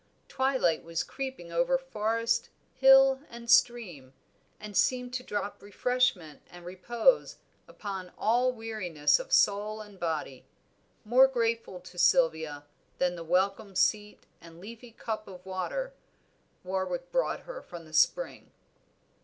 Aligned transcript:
Twilight 0.27 0.83
was 0.83 1.03
creeping 1.03 1.51
over 1.51 1.77
forest, 1.77 2.49
hill, 2.73 3.19
and 3.29 3.47
stream, 3.51 4.13
and 4.59 4.75
seemed 4.75 5.13
to 5.13 5.21
drop 5.23 5.61
refreshment 5.61 6.41
and 6.49 6.65
repose 6.65 7.37
upon 7.67 8.11
all 8.17 8.51
weariness 8.51 9.19
of 9.19 9.31
soul 9.31 9.79
and 9.79 9.99
body, 9.99 10.43
more 11.05 11.27
grateful 11.27 11.79
to 11.81 11.99
Sylvia, 11.99 12.65
than 12.97 13.15
the 13.15 13.23
welcome 13.23 13.75
seat 13.75 14.23
and 14.41 14.59
leafy 14.59 14.91
cup 14.91 15.27
of 15.27 15.45
water 15.45 15.93
Warwick 16.63 17.11
brought 17.11 17.41
her 17.41 17.61
from 17.61 17.85
the 17.85 17.93
spring. 17.93 18.49